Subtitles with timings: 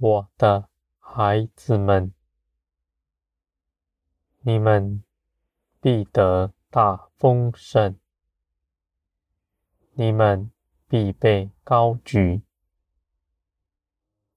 [0.00, 0.68] 我的
[1.00, 2.14] 孩子们，
[4.42, 5.02] 你们
[5.80, 7.98] 必得大丰盛，
[9.94, 10.52] 你们
[10.86, 12.42] 必被高举。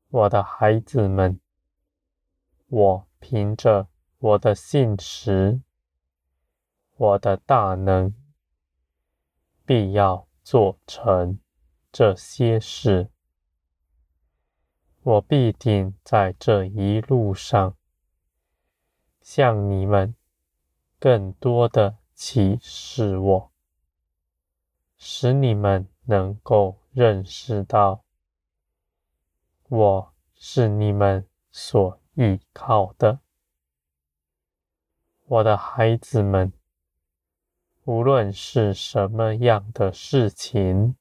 [0.09, 1.39] 我的孩子们，
[2.65, 3.87] 我凭着
[4.17, 5.61] 我的信实，
[6.95, 8.11] 我的大能，
[9.63, 11.39] 必要做成
[11.91, 13.11] 这些事。
[15.03, 17.75] 我必定在这一路上，
[19.19, 20.13] 向你们
[20.99, 23.51] 更多的启示我，
[24.97, 28.03] 使你们能够认识到。
[29.69, 33.21] 我是你们所依靠的，
[35.25, 36.53] 我的孩子们。
[37.85, 40.95] 无论是什么样的事情，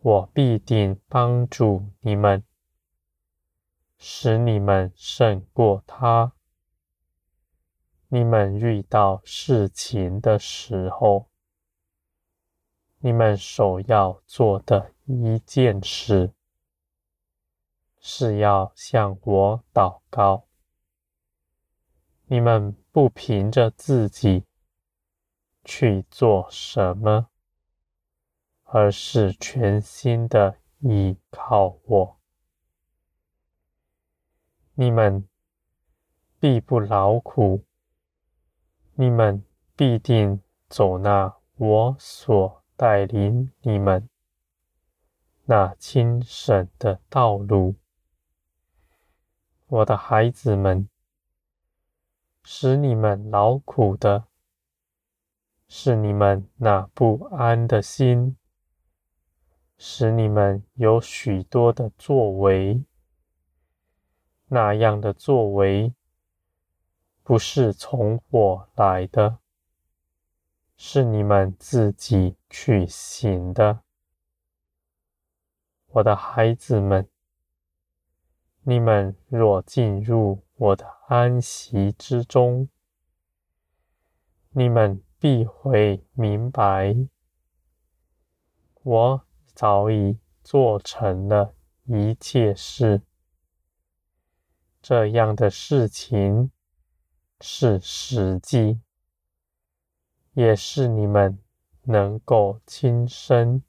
[0.00, 2.44] 我必定帮助你们，
[4.04, 6.32] 使你们胜过他。
[8.08, 11.28] 你们遇到事情的时候，
[12.98, 16.32] 你们首要做的一件事。
[18.00, 20.48] 是要向我祷告。
[22.26, 24.44] 你们不凭着自己
[25.64, 27.28] 去做什么，
[28.64, 32.21] 而是全心的依靠我。
[34.74, 35.28] 你们
[36.40, 37.62] 必不劳苦，
[38.94, 39.44] 你们
[39.76, 44.08] 必定走那我所带领你们
[45.44, 47.74] 那轻省的道路。
[49.66, 50.88] 我的孩子们，
[52.42, 54.26] 使你们劳苦的，
[55.68, 58.38] 是你们那不安的心，
[59.76, 62.82] 使你们有许多的作为。
[64.54, 65.94] 那样的作为，
[67.22, 69.38] 不是从我来的，
[70.76, 73.80] 是你们自己去行的。
[75.86, 77.08] 我的孩子们。
[78.64, 82.68] 你们若进入我的安息之中，
[84.50, 86.94] 你们必会明白，
[88.82, 91.54] 我早已做成了
[91.86, 93.00] 一切事。
[94.82, 96.50] 这样的事情
[97.40, 98.80] 是实际，
[100.32, 101.38] 也是你们
[101.82, 103.62] 能够亲身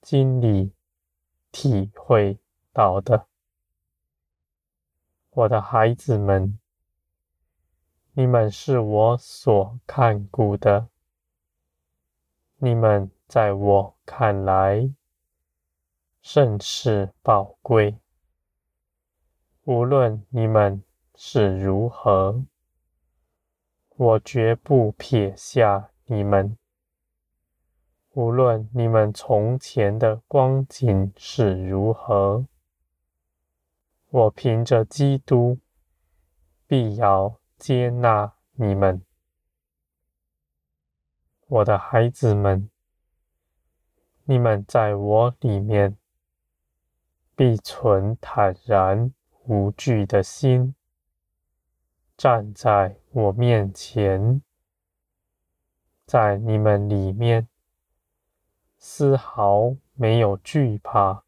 [0.00, 0.72] 经历、
[1.52, 2.38] 体会
[2.72, 3.26] 到的。
[5.28, 6.58] 我的孩子们，
[8.14, 10.88] 你们是我所看顾的，
[12.56, 14.90] 你们在我看来
[16.22, 17.98] 甚是宝贵。
[19.66, 20.84] 无论你们
[21.16, 22.44] 是如何，
[23.96, 26.56] 我绝不撇下你们。
[28.12, 32.46] 无论你们从前的光景是如何。
[34.10, 35.58] 我凭着基督，
[36.68, 39.02] 必要接纳你们，
[41.48, 42.70] 我的孩子们。
[44.26, 45.96] 你们在我里面，
[47.34, 49.12] 必存坦然
[49.46, 50.74] 无惧的心，
[52.16, 54.42] 站在我面前，
[56.04, 57.48] 在你们里面，
[58.78, 61.24] 丝毫没有惧怕，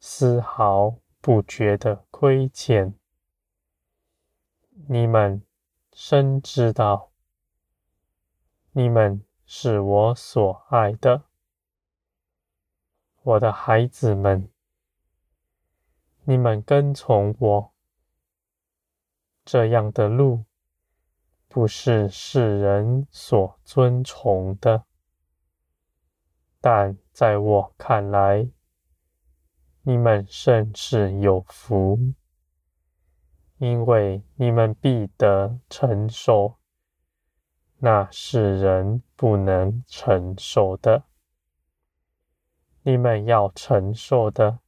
[0.00, 0.98] 丝毫。
[1.24, 2.98] 不觉得亏欠，
[4.88, 5.40] 你们
[5.92, 7.12] 深知道，
[8.72, 11.22] 你们是我所爱的，
[13.22, 14.50] 我的孩子们，
[16.24, 17.72] 你们跟从我，
[19.44, 20.44] 这样的路
[21.48, 24.84] 不是世人所尊崇的，
[26.60, 28.48] 但在我看来。
[29.84, 31.98] 你们甚是有福，
[33.58, 36.56] 因为你们必得承受
[37.78, 41.02] 那世人不能承受的。
[42.82, 44.60] 你们要承受的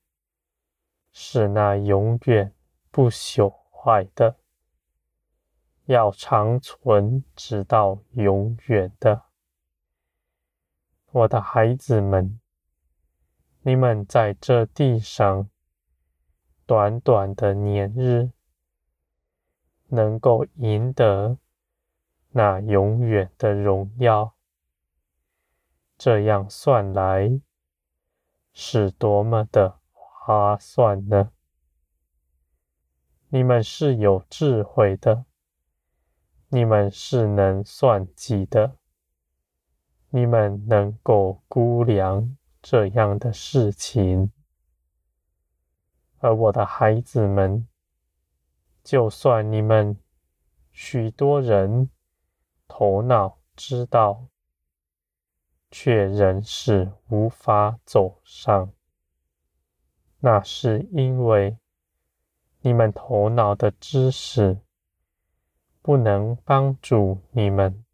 [1.35, 2.55] 是那永远
[2.93, 4.37] 不朽坏的，
[5.87, 9.25] 要长存直到永远的。
[11.11, 12.39] 我的孩子们。
[13.63, 15.51] 你们在这地上
[16.67, 18.31] 短短的年日，
[19.89, 21.37] 能够赢得
[22.29, 24.37] 那永远的荣耀，
[25.99, 27.41] 这样算来
[28.53, 29.81] 是多么的
[30.27, 31.33] 划算呢？
[33.29, 35.27] 你们是有智慧的，
[36.49, 38.79] 你们是能算计的，
[40.09, 44.33] 你们能够估量这样的事情。
[46.21, 47.69] 而我的孩子们，
[48.83, 49.95] 就算你们
[50.73, 51.91] 许多人
[52.67, 54.29] 头脑知道，
[55.71, 58.73] 却仍是无法走上，
[60.25, 61.59] 那是因为。
[62.67, 64.59] 你们头脑的知识
[65.83, 67.85] 不能帮助你们，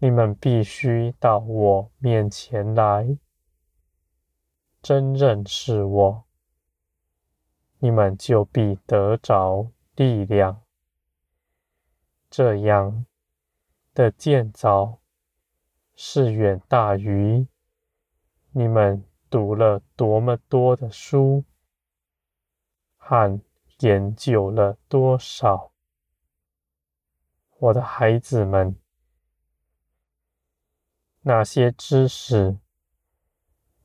[0.00, 3.16] 你们必须到我面前来，
[4.82, 6.24] 真认识我，
[7.78, 10.62] 你们就必得着力量。
[12.28, 13.06] 这样
[13.94, 14.98] 的建造
[15.94, 17.46] 是远大于
[18.50, 21.44] 你们读了多么多的书。
[23.02, 23.40] 和
[23.80, 25.72] 研究了多少，
[27.58, 28.76] 我的孩子们，
[31.22, 32.58] 那些知识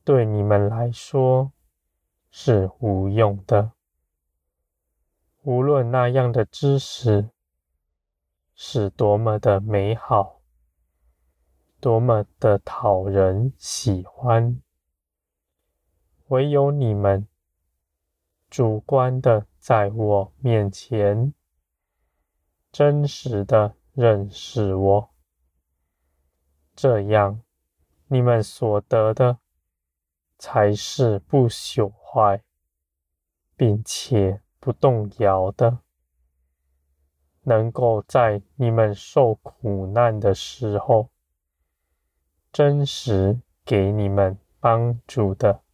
[0.04, 1.50] 对你们来说
[2.30, 3.72] 是无用的。
[5.42, 7.30] 无论那样的知识
[8.54, 10.42] 是多么的美好，
[11.80, 14.62] 多么的讨人喜欢，
[16.28, 17.26] 唯有你们。
[18.48, 21.34] 主观的，在我面前
[22.70, 25.10] 真实的认识我，
[26.76, 27.42] 这样
[28.06, 29.38] 你们所得的
[30.38, 32.44] 才是不朽坏，
[33.56, 35.80] 并且不动摇的，
[37.42, 41.10] 能够在你们受苦难的时候，
[42.52, 45.65] 真实给你们帮助的。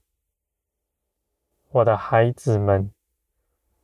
[1.74, 2.92] 我的孩子们，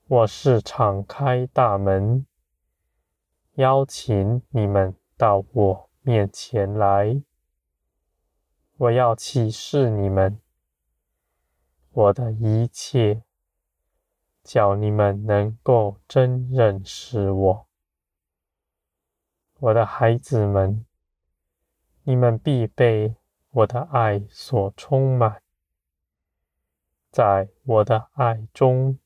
[0.08, 2.26] 我是敞开大门，
[3.55, 7.23] 邀请你们到我面前来。
[8.76, 10.38] 我要启示你们
[11.90, 13.23] 我的一切，
[14.44, 17.67] 叫你们能够真认识我。
[19.61, 20.85] 我的孩子们，
[22.02, 23.17] 你们必被
[23.49, 25.40] 我的爱所充满。
[27.19, 28.97] 在我的爱中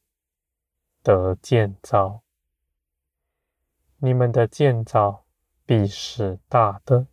[1.03, 2.21] 得建造，
[3.97, 5.25] 你们的建造
[5.65, 7.07] 必是大的，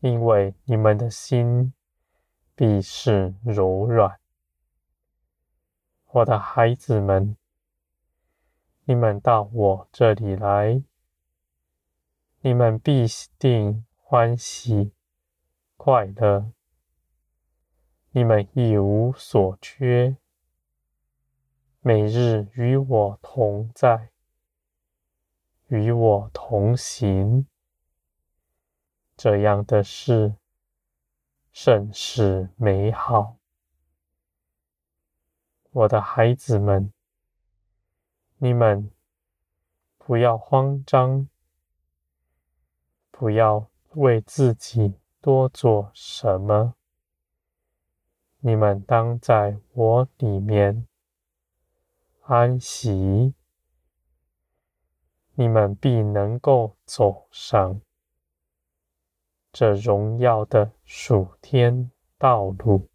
[0.00, 1.72] 因为你们的心
[2.54, 4.20] 必是柔软。
[6.10, 7.34] 我的孩子们，
[8.84, 10.82] 你们到我这里来，
[12.40, 13.06] 你们必
[13.38, 14.92] 定欢喜
[15.78, 16.52] 快乐。
[18.16, 20.16] 你们一无所缺，
[21.82, 24.10] 每日与我同在，
[25.66, 27.46] 与我同行，
[29.18, 30.36] 这样的事
[31.52, 33.36] 甚是美好。
[35.72, 36.90] 我的孩子们，
[38.38, 38.90] 你们
[39.98, 41.28] 不要慌张，
[43.10, 46.72] 不要为自己多做什么。
[48.46, 50.86] 你们当在我里面
[52.20, 53.34] 安息，
[55.34, 57.80] 你们必能够走上
[59.50, 62.88] 这荣耀的属天道路。